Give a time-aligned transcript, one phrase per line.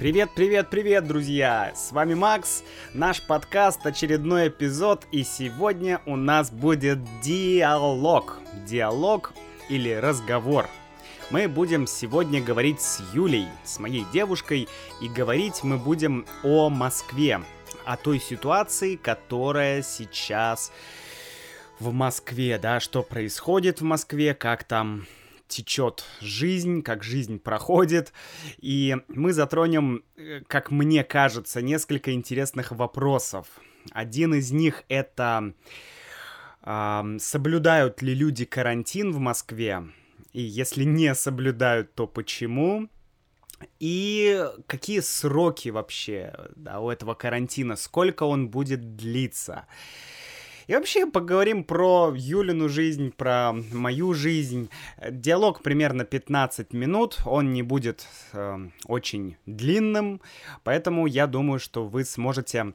[0.00, 1.72] Привет, привет, привет, друзья!
[1.76, 8.38] С вами Макс, наш подкаст, очередной эпизод, и сегодня у нас будет диалог.
[8.66, 9.34] Диалог
[9.68, 10.70] или разговор.
[11.28, 14.68] Мы будем сегодня говорить с Юлей, с моей девушкой,
[15.02, 17.42] и говорить мы будем о Москве,
[17.84, 20.72] о той ситуации, которая сейчас
[21.78, 25.04] в Москве, да, что происходит в Москве, как там
[25.50, 28.14] течет жизнь, как жизнь проходит,
[28.58, 33.46] и мы затронем, э, как мне кажется, несколько интересных вопросов.
[33.92, 35.52] Один из них это
[36.62, 39.82] соблюдают ли люди карантин в Москве,
[40.32, 42.88] и если не соблюдают, то почему?
[43.78, 49.66] И какие сроки вообще да, у этого карантина, сколько он будет длиться?
[50.70, 54.70] И вообще поговорим про Юлину жизнь, про мою жизнь.
[55.10, 60.20] Диалог примерно 15 минут, он не будет э, очень длинным,
[60.62, 62.74] поэтому я думаю, что вы сможете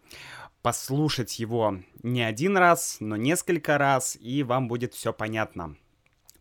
[0.61, 5.77] послушать его не один раз, но несколько раз, и вам будет все понятно.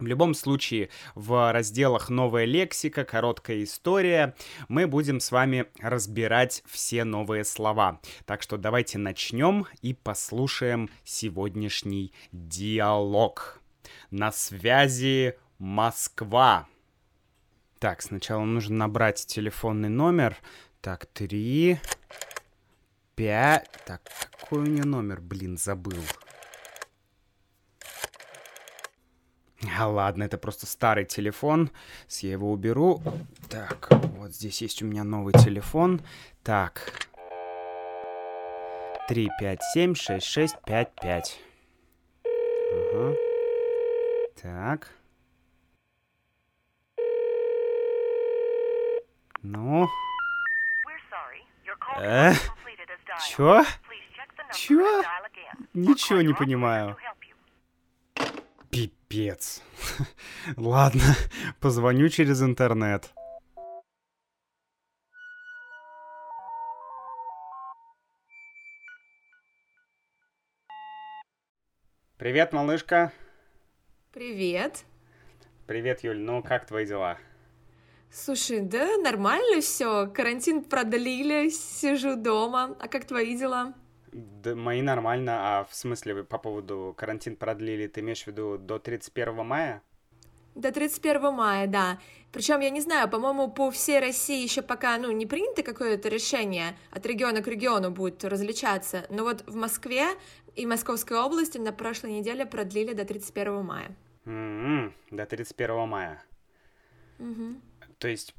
[0.05, 4.35] В любом случае, в разделах «Новая лексика», «Короткая история»
[4.69, 8.03] мы будем с вами разбирать все новые слова.
[8.27, 13.63] Так что давайте начнем и послушаем сегодняшний диалог.
[14.11, 16.69] На связи Москва.
[17.79, 20.37] Так, сначала нужно набрать телефонный номер.
[20.83, 21.79] Так, три,
[23.15, 23.71] пять...
[23.87, 24.03] Так,
[24.39, 25.23] какой у нее номер?
[25.23, 26.05] Блин, забыл.
[29.79, 31.71] А ладно, это просто старый телефон.
[32.21, 33.03] Я его уберу.
[33.49, 36.01] Так, вот здесь есть у меня новый телефон.
[36.43, 37.09] Так.
[39.09, 41.41] 3, 5, 7, 6, 6, 5, 5.
[42.73, 43.17] Ага.
[44.41, 44.91] Так.
[49.43, 49.89] Ну.
[51.99, 52.33] Э?
[53.29, 53.65] Чё?
[54.53, 55.03] Чё?
[55.75, 56.97] Ничего не понимаю.
[59.15, 59.63] Пипец.
[60.57, 61.03] Ладно,
[61.61, 63.11] позвоню через интернет.
[72.17, 73.13] Привет, малышка.
[74.13, 74.85] Привет.
[75.69, 76.19] Привет, Юль.
[76.19, 77.19] Ну, как твои дела?
[78.11, 80.09] Слушай, да нормально все.
[80.09, 82.77] Карантин продлили, сижу дома.
[82.81, 83.75] А как твои дела?
[84.15, 88.79] Да, мои нормально, а в смысле по поводу карантин продлили, ты имеешь в виду до
[88.79, 89.83] 31 мая?
[90.55, 91.99] До 31 мая, да.
[92.31, 96.77] Причем я не знаю, по-моему, по всей России еще пока, ну, не принято какое-то решение,
[96.93, 99.05] от региона к региону будет различаться.
[99.11, 100.07] Но вот в Москве
[100.55, 103.97] и Московской области на прошлой неделе продлили до 31 мая.
[104.27, 106.23] Mm-hmm, до 31 мая.
[107.19, 107.55] Угу.
[108.05, 108.35] То есть,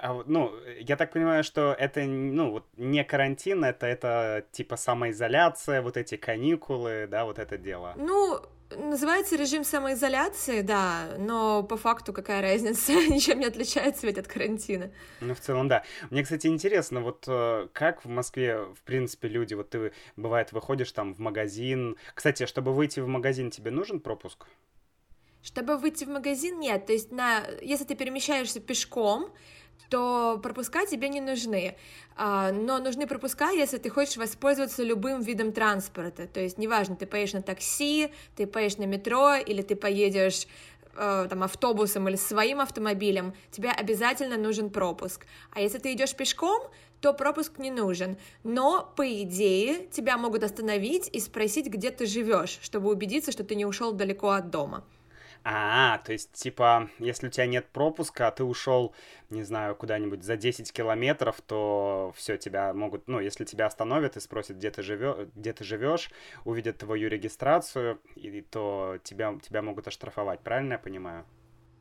[0.00, 5.82] а, ну, я так понимаю, что это, ну, вот не карантин, это, это типа самоизоляция,
[5.82, 7.94] вот эти каникулы, да, вот это дело.
[7.96, 8.40] Ну,
[8.70, 14.92] называется режим самоизоляции, да, но по факту какая разница, ничем не отличается ведь от карантина.
[15.20, 15.82] Ну, в целом, да.
[16.10, 20.92] Мне, кстати, интересно, вот э, как в Москве, в принципе, люди, вот ты, бывает, выходишь
[20.92, 21.96] там в магазин.
[22.14, 24.46] Кстати, чтобы выйти в магазин, тебе нужен пропуск?
[25.42, 26.86] Чтобы выйти в магазин, нет.
[26.86, 27.44] То есть, на...
[27.62, 29.30] если ты перемещаешься пешком,
[29.88, 31.76] то пропуска тебе не нужны.
[32.16, 36.26] А, но нужны пропуска, если ты хочешь воспользоваться любым видом транспорта.
[36.26, 40.46] То есть, неважно, ты поедешь на такси, ты поедешь на метро, или ты поедешь
[40.96, 45.26] э, там, автобусом или своим автомобилем, тебе обязательно нужен пропуск.
[45.52, 46.60] А если ты идешь пешком,
[47.00, 48.16] то пропуск не нужен.
[48.42, 53.54] Но, по идее, тебя могут остановить и спросить, где ты живешь, чтобы убедиться, что ты
[53.54, 54.84] не ушел далеко от дома.
[55.44, 58.94] А, то есть, типа, если у тебя нет пропуска, а ты ушел,
[59.30, 64.20] не знаю, куда-нибудь за 10 километров, то все, тебя могут, ну, если тебя остановят и
[64.20, 66.10] спросят, где ты живешь, где ты живешь,
[66.44, 71.24] увидят твою регистрацию, и, то тебя, тебя могут оштрафовать, правильно я понимаю?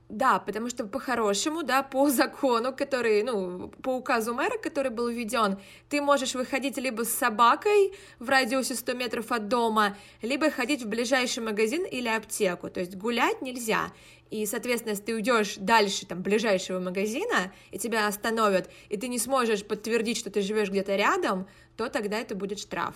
[0.10, 5.60] Да, потому что по-хорошему, да, по закону, который, ну, по указу мэра, который был введен,
[5.90, 10.88] ты можешь выходить либо с собакой в радиусе 100 метров от дома, либо ходить в
[10.88, 13.92] ближайший магазин или аптеку, то есть гулять нельзя.
[14.30, 19.20] И, соответственно, если ты уйдешь дальше там ближайшего магазина, и тебя остановят, и ты не
[19.20, 22.96] сможешь подтвердить, что ты живешь где-то рядом, то тогда это будет штраф.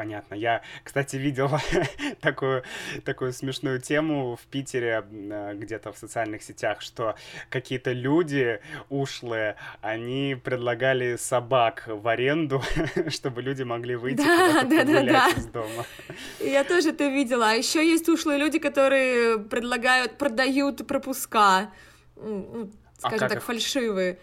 [0.00, 0.34] Понятно.
[0.34, 1.50] Я, кстати, видел
[2.22, 2.62] такую,
[3.04, 7.16] такую смешную тему в Питере где-то в социальных сетях, что
[7.50, 12.62] какие-то люди ушлые, они предлагали собак в аренду,
[13.08, 15.28] чтобы люди могли выйти да, да, да, да.
[15.36, 15.84] из дома.
[16.38, 17.50] Я тоже это видела.
[17.50, 21.72] А еще есть ушлые люди, которые предлагают, продают пропуска,
[22.16, 22.70] ну,
[23.02, 23.44] а скажем а так, их?
[23.44, 24.18] фальшивые.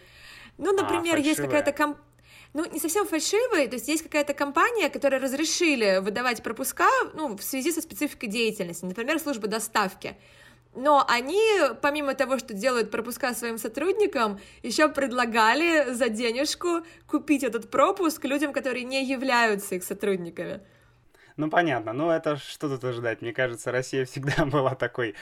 [0.56, 2.07] Ну, например, а, есть какая-то компания
[2.54, 7.42] ну, не совсем фальшивые, то есть есть какая-то компания, которая разрешили выдавать пропуска, ну, в
[7.42, 10.16] связи со спецификой деятельности, например, служба доставки.
[10.74, 11.42] Но они,
[11.82, 18.52] помимо того, что делают пропуска своим сотрудникам, еще предлагали за денежку купить этот пропуск людям,
[18.52, 20.60] которые не являются их сотрудниками.
[21.38, 21.92] Ну, понятно.
[21.92, 23.22] Ну, это что тут ожидать?
[23.22, 25.14] Мне кажется, Россия всегда была такой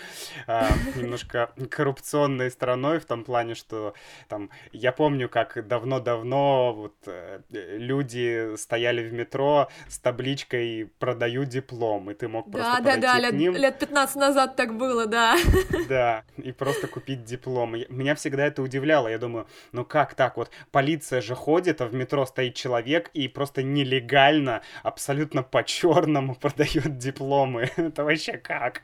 [0.46, 0.62] э,
[0.96, 3.92] немножко коррупционной страной в том плане, что
[4.26, 12.10] там, я помню, как давно-давно вот э, люди стояли в метро с табличкой «Продаю диплом»,
[12.10, 13.54] и ты мог просто да, да, да, лет, ним...
[13.54, 15.36] лет 15 назад так было, да.
[15.88, 17.76] Да, и просто купить диплом.
[17.90, 19.08] Меня всегда это удивляло.
[19.08, 20.38] Я думаю, ну как так?
[20.38, 26.05] Вот полиция же ходит, а в метро стоит человек и просто нелегально, абсолютно по черному
[26.06, 27.70] черному продают дипломы.
[27.76, 28.82] Это вообще как?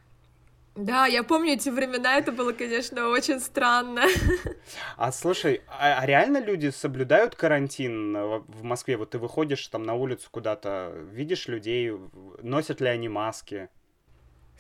[0.75, 4.05] Да, я помню эти времена, это было, конечно, очень странно.
[4.97, 8.17] А слушай, а, а реально люди соблюдают карантин
[8.47, 8.97] в Москве?
[8.97, 11.93] Вот ты выходишь там на улицу куда-то, видишь людей,
[12.43, 13.69] носят ли они маски?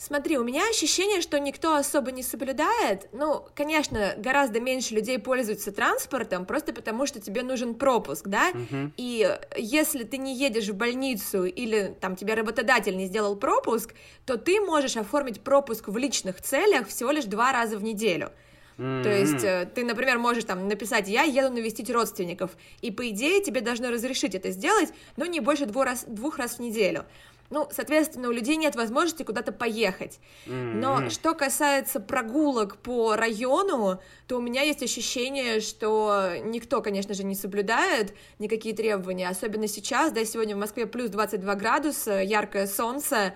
[0.05, 3.07] Смотри, у меня ощущение, что никто особо не соблюдает.
[3.13, 8.49] Ну, конечно, гораздо меньше людей пользуются транспортом, просто потому что тебе нужен пропуск, да?
[8.49, 8.93] Угу.
[8.97, 13.95] И если ты не едешь в больницу или там тебе работодатель не сделал пропуск,
[14.27, 18.33] то ты можешь оформить пропуск в личных целях всего лишь два раза в неделю.
[18.79, 19.03] Mm-hmm.
[19.03, 23.43] То есть э, ты, например, можешь там написать «я еду навестить родственников», и по идее
[23.43, 27.05] тебе должны разрешить это сделать, но не больше двух раз, двух раз в неделю.
[27.53, 30.21] Ну, соответственно, у людей нет возможности куда-то поехать.
[30.47, 37.25] Но что касается прогулок по району, то у меня есть ощущение, что никто, конечно же,
[37.25, 43.35] не соблюдает никакие требования, особенно сейчас, да, сегодня в Москве плюс 22 градуса, яркое солнце,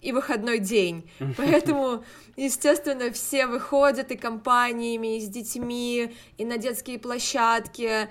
[0.00, 1.10] и выходной день.
[1.36, 2.04] Поэтому,
[2.36, 8.08] естественно, все выходят и компаниями, и с детьми, и на детские площадки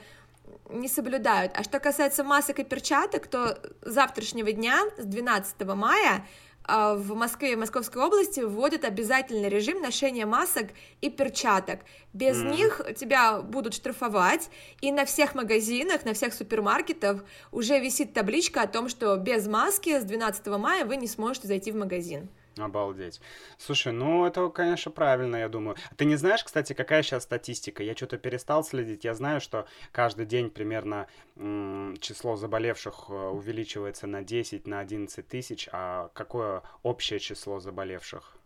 [0.69, 1.54] не соблюдают.
[1.56, 6.25] А что касается масок и перчаток, то с завтрашнего дня, с 12 мая,
[6.68, 10.68] а, в Москве и Московской области вводят обязательный режим ношения масок
[11.00, 11.80] и перчаток.
[12.12, 12.52] Без mm.
[12.52, 14.50] них тебя будут штрафовать,
[14.81, 17.24] и на всех магазинах, на всех супермаркетах
[17.54, 21.72] уже висит табличка о том, что без маски с 12 мая вы не сможете зайти
[21.72, 22.28] в магазин.
[22.59, 23.21] Обалдеть.
[23.57, 25.77] Слушай, ну это, конечно, правильно, я думаю.
[25.95, 27.83] Ты не знаешь, кстати, какая сейчас статистика?
[27.83, 29.04] Я что-то перестал следить.
[29.04, 35.69] Я знаю, что каждый день примерно число заболевших э, увеличивается на 10, на 11 тысяч.
[35.71, 38.38] А какое общее число заболевших?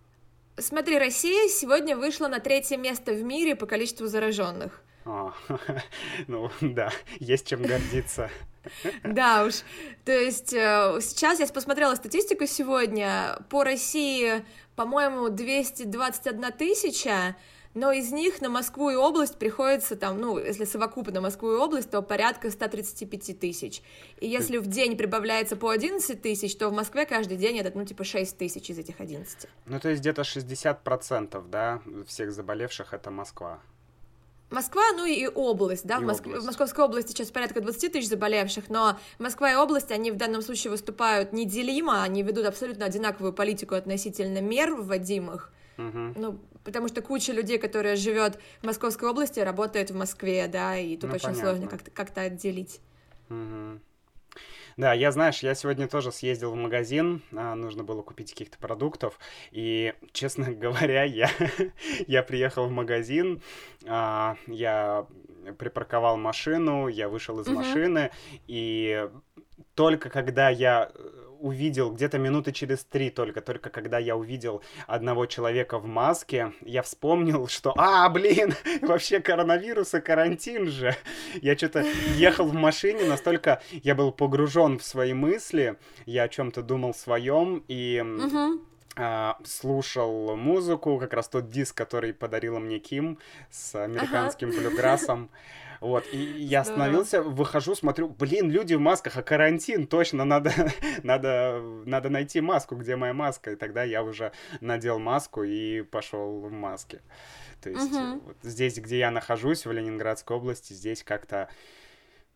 [0.58, 4.84] Смотри, Россия сегодня вышла на третье место в мире по количеству зараженных.
[5.06, 5.34] А,
[6.28, 8.30] ну да, есть чем гордиться.
[9.04, 9.62] Да уж,
[10.06, 14.44] то есть э, сейчас я посмотрела статистику сегодня, по России,
[14.76, 17.36] по-моему, 221 тысяча,
[17.74, 21.90] но из них на Москву и область приходится там, ну, если совокупно Москву и область,
[21.90, 23.82] то порядка 135 тысяч.
[24.20, 27.86] И если в день прибавляется по 11 тысяч, то в Москве каждый день это, ну,
[27.86, 29.48] типа 6 тысяч из этих 11.
[29.66, 33.60] Ну, то есть где-то 60%, да, всех заболевших это Москва.
[34.52, 36.26] Москва, ну и область, да, и в, Моск...
[36.26, 36.44] область.
[36.44, 40.42] в Московской области сейчас порядка 20 тысяч заболевших, но Москва и область, они в данном
[40.42, 46.14] случае выступают неделимо, они ведут абсолютно одинаковую политику относительно мер вводимых, угу.
[46.16, 50.98] ну, потому что куча людей, которая живет в Московской области, работает в Москве, да, и
[50.98, 51.44] тут ну, очень понятно.
[51.44, 52.82] сложно как-то, как-то отделить.
[53.30, 53.80] Угу.
[54.78, 59.20] Да, я, знаешь, я сегодня тоже съездил в магазин, а, нужно было купить каких-то продуктов,
[59.52, 61.30] и, честно говоря, я,
[62.08, 63.42] я приехал в магазин,
[63.86, 65.06] а, я
[65.58, 67.54] припарковал машину, я вышел из mm-hmm.
[67.54, 68.12] машины,
[68.48, 69.10] и
[69.76, 70.92] только когда я
[71.42, 76.84] увидел где-то минуты через три только, только когда я увидел одного человека в маске, я
[76.84, 80.96] вспомнил, что, а, блин, вообще коронавирус и карантин же.
[81.42, 81.84] Я что-то
[82.16, 87.64] ехал в машине, настолько я был погружен в свои мысли, я о чем-то думал своем,
[87.68, 88.04] и...
[88.98, 95.30] Uh, слушал музыку, как раз тот диск, который подарила мне Ким с американским блюграссом.
[95.82, 100.54] Вот, и я остановился, выхожу, смотрю, блин, люди в масках, а карантин, точно, надо,
[101.04, 106.40] надо, надо найти маску, где моя маска, и тогда я уже надел маску и пошел
[106.40, 107.02] в маске.
[107.62, 108.22] То есть угу.
[108.28, 111.50] вот здесь, где я нахожусь, в Ленинградской области, здесь как-то,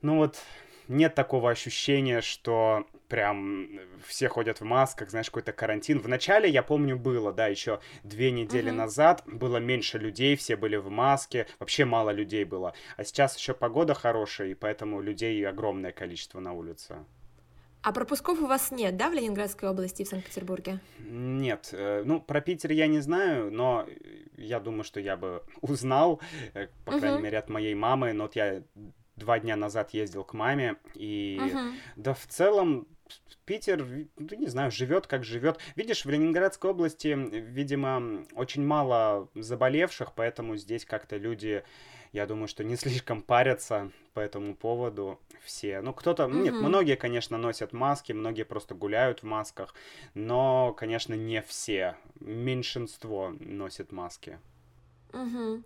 [0.02, 0.40] ну вот,
[0.88, 3.70] нет такого ощущения, что прям
[4.06, 6.00] все ходят в масках, знаешь, какой-то карантин.
[6.00, 8.76] Вначале, я помню, было, да, еще две недели uh-huh.
[8.76, 12.74] назад было меньше людей, все были в маске, вообще мало людей было.
[12.98, 16.96] А сейчас еще погода хорошая, и поэтому людей огромное количество на улице.
[17.82, 20.80] А пропусков у вас нет, да, в Ленинградской области и в Санкт-Петербурге?
[21.00, 21.70] Нет.
[21.72, 23.86] Э, ну, про Питер я не знаю, но
[24.38, 26.20] я думаю, что я бы узнал,
[26.56, 27.00] э, по uh-huh.
[27.00, 28.64] крайней мере, от моей мамы, но вот я
[29.16, 31.76] два дня назад ездил к маме, и Мгм.
[31.96, 32.88] да в целом
[33.46, 33.86] Питер,
[34.18, 35.60] ну, не знаю, живет как живет.
[35.76, 41.64] Видишь, в Ленинградской области, видимо, очень мало заболевших, поэтому здесь как-то люди,
[42.12, 45.82] я думаю, что не слишком парятся по этому поводу все.
[45.82, 49.76] Ну, кто-то, ну, нет, многие, конечно, носят маски, многие просто гуляют в масках,
[50.16, 51.96] но, конечно, не все.
[52.20, 54.40] Меньшинство носит маски.
[55.14, 55.64] Мгм.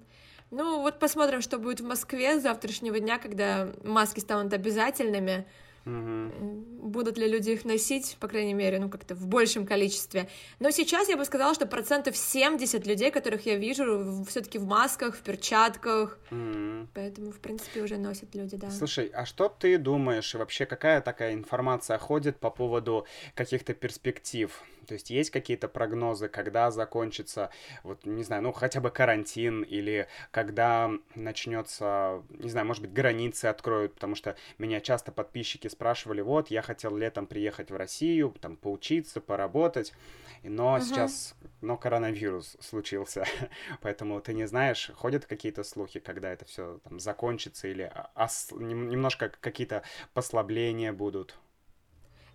[0.52, 5.46] Ну, вот посмотрим, что будет в Москве с завтрашнего дня, когда маски станут обязательными.
[5.86, 10.28] М, Будут ли люди их носить, по крайней мере, ну, как-то в большем количестве.
[10.60, 15.16] Но сейчас я бы сказала, что процентов 70 людей, которых я вижу, все-таки в масках,
[15.16, 16.18] в перчатках.
[16.32, 16.90] М.
[16.96, 18.72] Поэтому, в принципе, уже носят люди, да.
[18.72, 23.06] Слушай, а что ты думаешь, вообще какая такая информация ходит по поводу
[23.36, 24.52] каких-то перспектив?
[24.90, 27.52] То есть есть какие-то прогнозы, когда закончится,
[27.84, 33.46] вот, не знаю, ну, хотя бы карантин, или когда начнется, не знаю, может быть, границы
[33.46, 38.58] откроют, потому что меня часто подписчики спрашивали, вот, я хотел летом приехать в Россию, там,
[38.58, 39.94] поучиться, поработать,
[40.42, 40.82] но Мгм.
[40.82, 43.26] сейчас, но коронавирус случился,
[43.82, 48.90] поэтому ты не знаешь, ходят какие-то слухи, когда это все там закончится, или ос- нем-
[48.90, 49.84] немножко какие-то
[50.16, 51.38] послабления будут.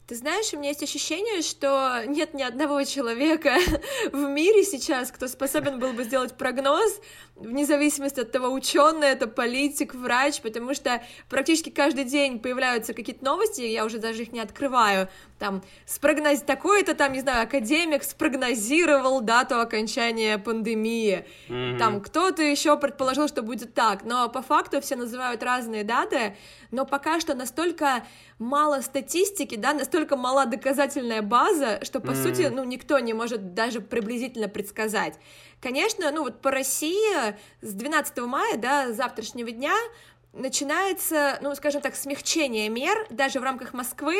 [0.06, 3.56] Ты знаешь, у меня есть ощущение, что нет ни одного человека
[4.12, 7.00] в мире сейчас, кто способен был бы сделать прогноз,
[7.37, 13.25] вне зависимости от того, ученый это, политик, врач, потому что практически каждый день появляются какие-то
[13.25, 15.08] новости, я уже даже их не открываю,
[15.38, 16.42] там, спрогноз...
[16.42, 21.78] такой-то там, не знаю, академик спрогнозировал дату окончания пандемии, Мгм.
[21.78, 26.37] там кто-то еще предположил, что будет так, но по факту все называют разные даты,
[26.70, 28.04] но пока что настолько
[28.38, 32.17] мало статистики, да, настолько мала доказательная база, что по Мгм.
[32.17, 35.15] сути, ну, никто не может даже приблизительно предсказать.
[35.61, 39.75] Конечно, ну вот по России с 12 мая, да, завтрашнего дня
[40.33, 44.17] начинается, ну, скажем так, смягчение мер, даже в рамках Москвы,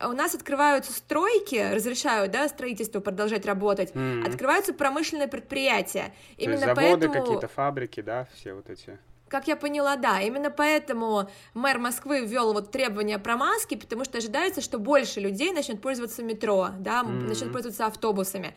[0.00, 4.24] у нас открываются стройки, разрешают, да, строительство продолжать работать, Мгм.
[4.26, 6.04] открываются промышленные предприятия.
[6.04, 7.12] То есть Именно заводы, поэтому...
[7.12, 8.98] какие-то фабрики, да, все вот эти.
[9.28, 14.18] Как я поняла, да, именно поэтому мэр Москвы ввел вот требования про маски, потому что
[14.18, 17.28] ожидается, что больше людей начнет пользоваться метро, да, Мгм.
[17.28, 18.54] начнут пользоваться автобусами.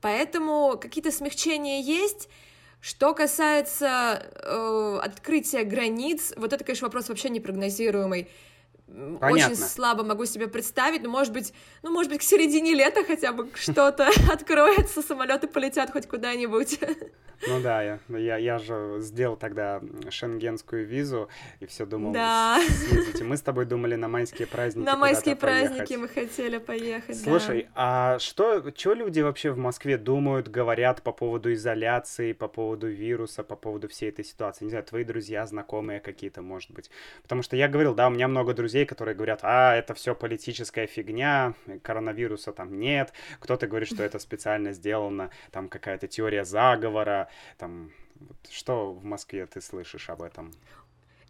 [0.00, 2.28] Поэтому какие-то смягчения есть.
[2.80, 8.28] Что касается э, открытия границ, вот это, конечно, вопрос вообще непрогнозируемый.
[8.86, 9.28] Понятно.
[9.52, 11.52] Очень слабо могу себе представить, но может быть,
[11.82, 16.78] ну может быть к середине лета хотя бы что-то откроется, самолеты полетят хоть куда-нибудь.
[17.48, 21.28] Ну да, я, я, я же сделал тогда шенгенскую визу
[21.60, 22.58] и все думал Да.
[22.66, 23.20] съездить.
[23.20, 25.76] И мы с тобой думали на майские праздники На майские куда-то поехать.
[25.76, 27.24] праздники мы хотели поехать.
[27.24, 27.30] да.
[27.30, 32.86] Слушай, а что, что люди вообще в Москве думают, говорят по поводу изоляции, по поводу
[32.88, 34.64] вируса, по поводу всей этой ситуации?
[34.64, 36.90] Не знаю, твои друзья, знакомые какие-то, может быть.
[37.22, 40.86] Потому что я говорил, да, у меня много друзей, которые говорят, а, это все политическая
[40.86, 43.12] фигня, коронавируса там нет.
[43.40, 47.28] Кто-то говорит, что это специально сделано, там какая-то теория заговора,
[47.58, 47.92] там...
[48.50, 50.50] Что в Москве ты слышишь об этом?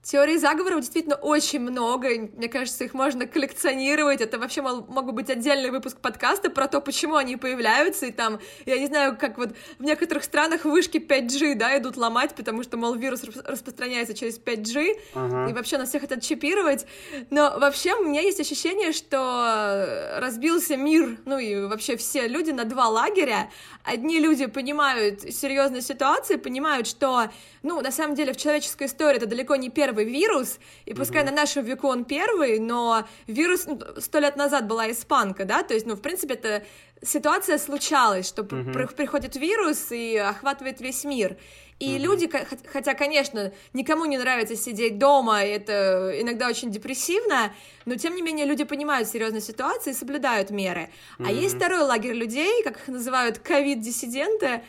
[0.07, 5.05] Теорий заговоров действительно очень много, и мне кажется, их можно коллекционировать, это вообще мол, мог
[5.07, 9.17] бы быть отдельный выпуск подкаста про то, почему они появляются, и там, я не знаю,
[9.19, 13.45] как вот в некоторых странах вышки 5G, да, идут ломать, потому что, мол, вирус рас-
[13.45, 15.51] распространяется через 5G, Ага.
[15.51, 16.87] и вообще нас всех хотят чипировать,
[17.31, 22.65] но вообще у меня есть ощущение, что разбился мир, ну и вообще все люди на
[22.65, 23.51] два лагеря,
[23.83, 27.29] одни люди понимают серьезность ситуации, понимают, что,
[27.65, 31.31] ну, на самом деле в человеческой истории это далеко не первый вирус, и пускай на
[31.31, 35.87] нашем веку он первый, но вирус ну, сто лет назад была испанка, да, то есть,
[35.87, 36.65] ну, в принципе, это
[37.07, 41.37] ситуация случалась, что пр- пр- приходит вирус и охватывает весь мир.
[41.79, 47.53] И люди, ко- хот- хотя, конечно, никому не нравится сидеть дома, это иногда очень депрессивно,
[47.85, 50.89] но тем не менее люди понимают серьезность ситуации и соблюдают меры.
[51.19, 54.63] А есть второй лагерь людей, как их называют ковид-диссиденты,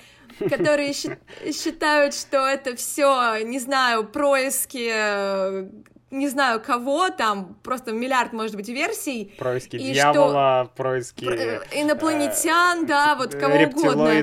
[0.50, 5.70] которые считают, что это все, не знаю, происки э,
[6.09, 9.33] не знаю кого, там просто миллиард, может быть, версий.
[9.37, 11.25] Происки И дьявола, происки...
[11.25, 14.13] Про- э, э, Инопланетян, да, вот кого угодно.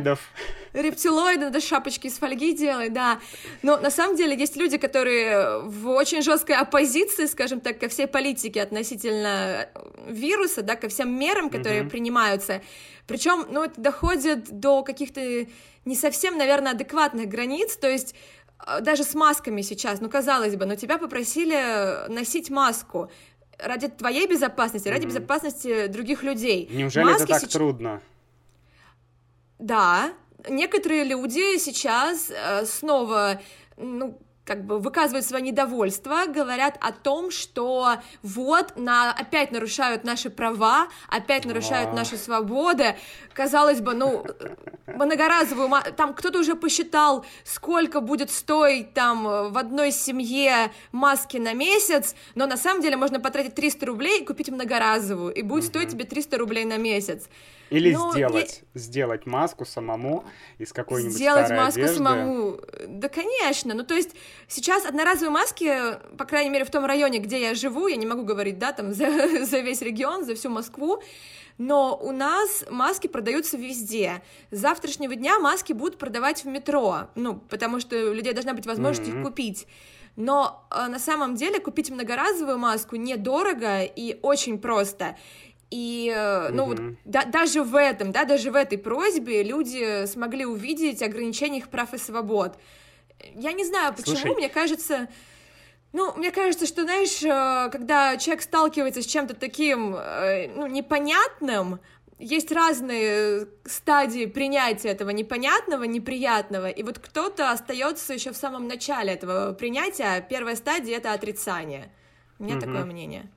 [0.72, 1.44] рептилоидов.
[1.44, 3.20] Надо шапочки из фольги делать, да.
[3.62, 8.06] Но на самом деле есть люди, которые в очень жесткой оппозиции, скажем так, ко всей
[8.06, 9.68] политике относительно
[10.08, 11.90] вируса, да, ко всем мерам, которые Мгм.
[11.90, 12.60] принимаются.
[13.06, 15.20] Причем, ну, это доходит до каких-то
[15.84, 18.43] не совсем, наверное, адекватных границ, то есть э,
[18.80, 23.10] даже с масками сейчас, ну, казалось бы, но тебя попросили носить маску
[23.58, 25.14] ради твоей безопасности, ради Мгм.
[25.14, 26.68] безопасности других людей.
[26.72, 28.00] Неужели Маски это так сейчас- трудно?
[29.58, 30.12] да,
[30.48, 33.40] некоторые люди сейчас э, снова,
[33.76, 40.28] ну, как бы выказывают свое недовольство, говорят о том, что вот на, опять нарушают наши
[40.28, 41.94] права, опять нарушают А.
[41.94, 42.96] наши свободы.
[43.32, 44.24] Казалось бы, ну,
[44.86, 52.14] многоразовую, там кто-то уже посчитал, сколько будет стоить там в одной семье маски на месяц,
[52.34, 56.04] но на самом деле можно потратить 300 рублей и купить многоразовую, и будет стоить тебе
[56.04, 57.28] 300 рублей на месяц.
[57.70, 60.24] Или Ну, сделать, сделать маску самому
[60.58, 61.96] из какой-нибудь Сделать старой маску одежды.
[61.96, 62.58] самому.
[62.88, 63.74] Да, конечно.
[63.74, 64.10] Ну, то есть
[64.48, 65.72] сейчас одноразовые маски,
[66.16, 68.92] по крайней мере, в том районе, где я живу, я не могу говорить, да, там,
[68.94, 71.02] за, за весь регион, за всю Москву,
[71.58, 74.22] но у нас маски продаются везде.
[74.50, 78.66] С завтрашнего дня маски будут продавать в метро, ну, потому что у людей должна быть
[78.66, 79.24] возможность их Мгм.
[79.24, 79.66] купить.
[80.16, 85.16] Но э, на самом деле купить многоразовую маску недорого и очень просто.
[85.76, 86.96] И, э, ну, вот Мгм.
[87.04, 91.92] да- даже в этом, да, даже в этой просьбе люди смогли увидеть ограничения их прав
[91.94, 92.56] и свобод.
[93.34, 94.34] Я не знаю, почему, Слушай.
[94.36, 95.08] мне кажется...
[95.92, 101.80] Ну, мне кажется, что, знаешь, э, когда человек сталкивается с чем-то таким, э, ну, непонятным,
[102.20, 109.12] есть разные стадии принятия этого непонятного, неприятного, и вот кто-то остается еще в самом начале
[109.12, 111.90] этого принятия, а первая стадия— это отрицание.
[112.38, 112.64] У меня Мгм.
[112.64, 113.28] такое мнение.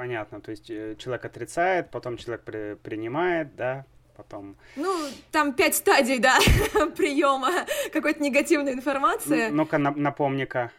[0.00, 3.84] Понятно, то есть э, человек отрицает, потом человек при- принимает, да,
[4.16, 4.56] потом...
[4.76, 4.96] Ну,
[5.30, 6.38] там пять стадий, да,
[6.96, 9.48] приема какой-то негативной информации.
[9.48, 10.70] Н- Ну-ка, на- напомни-ка.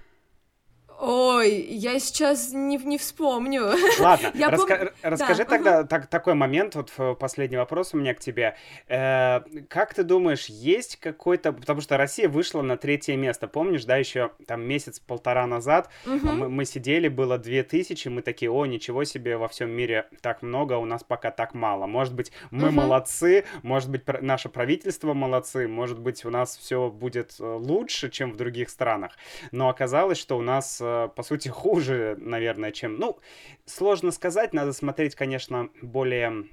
[1.03, 3.71] Ой, я сейчас не, не вспомню.
[3.99, 7.97] Ладно, Я раска- р- расскажи да, тогда так, такой момент, вот э, последний вопрос у
[7.97, 8.55] меня к тебе.
[8.87, 11.53] Э, как ты думаешь, есть какой-то...
[11.53, 16.37] Потому что Россия вышла на третье место, помнишь, да, еще там месяц-полтора назад Мгм.
[16.37, 20.43] мы, мы сидели, было две тысячи, мы такие, о, ничего себе, во всем мире так
[20.43, 21.87] много, у нас пока так мало.
[21.87, 22.75] Может быть, мы Мгм.
[22.75, 28.11] молодцы, может быть, пр- наше правительство молодцы, может быть, у нас все будет э, лучше,
[28.11, 29.13] чем в других странах.
[29.51, 32.95] Но оказалось, что у нас, э, по сути, хуже, наверное, чем...
[32.95, 33.19] Ну,
[33.65, 36.45] сложно сказать, надо смотреть, конечно, более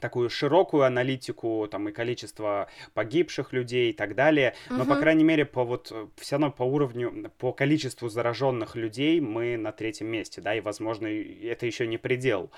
[0.00, 4.98] такую широкую аналитику, там и количество погибших людей и так далее, но, по Мгм.
[4.98, 10.08] крайней мере, по вот, все равно по уровню, по количеству зараженных людей мы на третьем
[10.08, 12.50] месте, да, и, возможно, это еще не предел.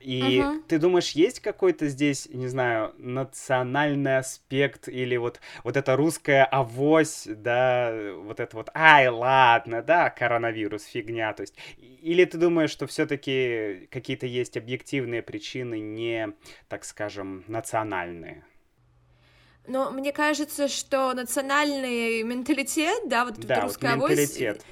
[0.00, 0.62] И Мгм.
[0.68, 7.26] ты думаешь, есть какой-то здесь, не знаю, национальный аспект или вот, вот эта русская авось,
[7.28, 12.86] да, вот это вот, ай, ладно, да, коронавирус, фигня, то есть, или ты думаешь, что
[12.86, 16.32] все-таки какие-то есть объективные причины, не,
[16.72, 18.46] так скажем, национальные?
[19.66, 24.64] Но мне кажется, что национальный менталитет, да, вот Да, вот русская авось, менталитет.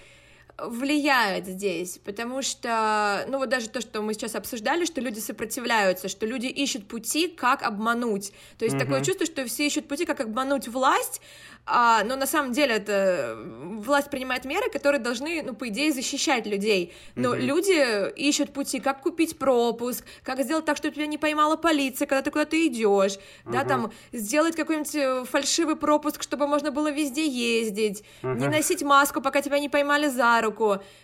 [0.67, 6.09] Влияет здесь, потому что, ну вот даже то, что мы сейчас обсуждали, что люди сопротивляются,
[6.09, 8.33] что люди ищут пути, как обмануть.
[8.59, 9.05] То есть такое Мгм.
[9.05, 11.21] чувство, что все ищут пути, как обмануть власть,
[11.67, 16.47] а, но на самом деле это власть принимает меры, которые должны, ну, по идее, защищать
[16.47, 16.93] людей.
[17.15, 17.39] Но Мгм.
[17.41, 22.23] люди ищут пути, как купить пропуск, как сделать так, чтобы тебя не поймала полиция, когда
[22.23, 23.69] ты куда-то идешь, да, Ага.
[23.69, 28.57] там сделать какой-нибудь э, фальшивый пропуск, чтобы можно было везде ездить, не Ага.
[28.57, 30.50] носить маску, пока тебя не поймали за руку.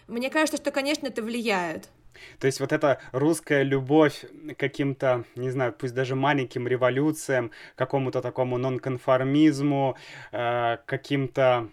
[0.07, 1.89] Мне кажется, что, конечно, это влияет.
[2.39, 8.23] То есть вот эта русская любовь к каким-то, не знаю, пусть даже маленьким революциям, какому-то
[8.23, 9.97] такому нонконформизму,
[10.33, 11.69] э, каким-то,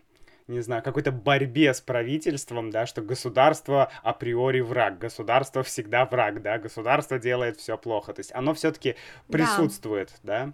[0.47, 6.57] не знаю, какой-то борьбе с правительством, да, что государство априори враг, государство всегда враг, да,
[6.57, 8.13] государство делает все плохо.
[8.13, 8.95] То есть оно все-таки
[9.27, 9.38] Да.
[9.38, 10.51] присутствует, да?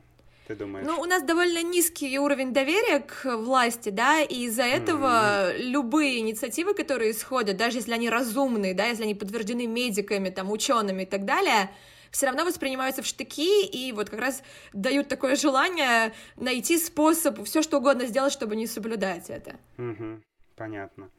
[0.50, 0.88] Ты думаешь?
[0.88, 6.74] Ну, у нас довольно низкий уровень доверия к власти, да, и из-за этого любые инициативы,
[6.74, 11.26] которые исходят, даже если они разумные, да, если они подтверждены медиками, там, учеными и так
[11.26, 11.70] далее,
[12.10, 14.42] все равно воспринимаются в штыки и вот как раз
[14.74, 19.56] дают такое желание найти способ все что угодно сделать, чтобы не соблюдать это.
[19.78, 20.24] Мгм.
[20.56, 21.12] Понятно.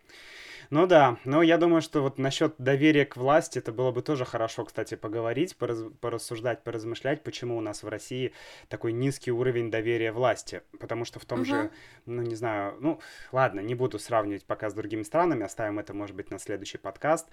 [0.71, 4.25] Ну да, но я думаю, что вот насчет доверия к власти, это было бы тоже
[4.25, 8.33] хорошо, кстати, поговорить, пораз- порассуждать, поразмышлять, почему у нас в России
[8.69, 10.63] такой низкий уровень доверия власти.
[10.79, 11.71] Потому что в том же, Мгм.
[12.07, 13.01] ну не знаю, ну
[13.33, 17.27] ладно, не буду сравнивать пока с другими странами, оставим это, может быть, на следующий подкаст.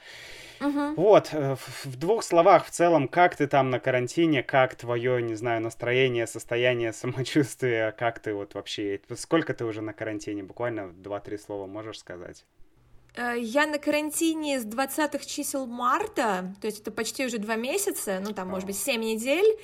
[0.59, 0.95] Мгм.
[0.95, 5.35] Вот, э, в двух словах в целом, как ты там на карантине, как твое, не
[5.35, 6.91] знаю, настроение, состояние,
[7.47, 12.43] самочувствие, как ты вот вообще, сколько ты уже на карантине, буквально два-три слова можешь сказать?
[13.17, 18.19] Э, Я на карантине с 20 чисел марта, то есть это почти уже два месяца,
[18.23, 19.57] ну там, может быть, 7 недель.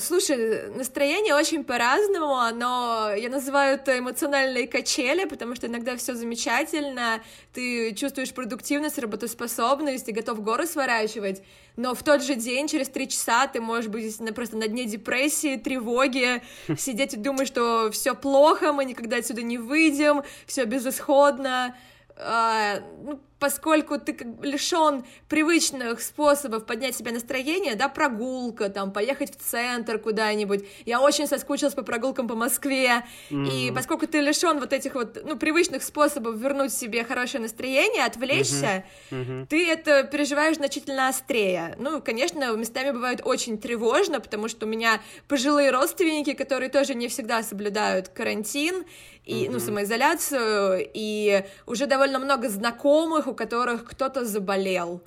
[0.00, 7.22] Слушай, настроение очень по-разному, но я называю это эмоциональные качели, потому что иногда все замечательно,
[7.52, 11.42] ты чувствуешь продуктивность, работоспособность, и готов горы сворачивать,
[11.76, 15.56] но в тот же день, через три часа, ты можешь быть просто на дне депрессии,
[15.56, 16.42] тревоги,
[16.76, 21.76] сидеть и думать, что все плохо, мы никогда отсюда не выйдем, все безысходно.
[22.18, 29.42] А, ну, поскольку ты лишен привычных способов поднять себе настроение, да, прогулка, там, поехать в
[29.42, 30.64] центр куда-нибудь.
[30.84, 33.48] Я очень соскучилась по прогулкам по Москве, mm-hmm.
[33.50, 38.84] и поскольку ты лишен вот этих вот, ну, привычных способов вернуть себе хорошее настроение, отвлечься,
[39.10, 39.26] mm-hmm.
[39.26, 39.46] Mm-hmm.
[39.46, 41.74] ты это переживаешь значительно острее.
[41.78, 47.08] Ну, конечно, местами бывает очень тревожно, потому что у меня пожилые родственники, которые тоже не
[47.08, 48.84] всегда соблюдают карантин,
[49.26, 49.50] и, mm-hmm.
[49.50, 55.02] ну, самоизоляцию, и уже довольно много знакомых, у которых кто-то заболел.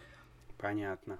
[0.57, 1.19] Понятно.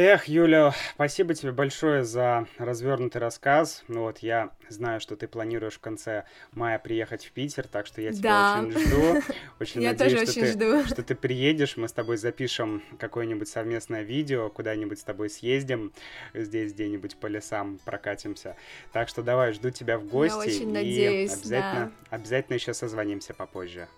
[0.00, 3.82] Эх, Юля, спасибо тебе большое за развернутый рассказ.
[3.88, 8.00] Ну вот я знаю, что ты планируешь в конце мая приехать в Питер, так что
[8.00, 8.60] я тебя да.
[8.60, 9.22] очень жду.
[9.58, 10.84] Очень я надеюсь, тоже что, очень ты, жду.
[10.86, 15.92] что ты приедешь, мы с тобой запишем какое-нибудь совместное видео, куда-нибудь с тобой съездим,
[16.32, 18.54] здесь где-нибудь по лесам прокатимся.
[18.92, 20.36] Так что давай, жду тебя в гости.
[20.36, 22.16] Я очень и надеюсь, обязательно, да.
[22.16, 23.88] обязательно еще созвонимся попозже.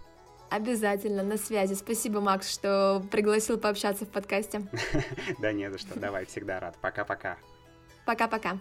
[0.50, 1.74] Обязательно, на связи.
[1.74, 4.62] Спасибо, Макс, что пригласил пообщаться в подкасте.
[5.38, 6.76] Да не за что, давай, всегда рад.
[6.80, 7.38] Пока-пока.
[8.04, 8.58] Пока-пока.